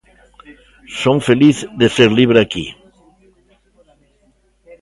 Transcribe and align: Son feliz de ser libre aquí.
Son 1.01 1.17
feliz 1.29 1.57
de 1.79 1.87
ser 1.95 2.09
libre 2.19 2.39
aquí. 2.41 2.65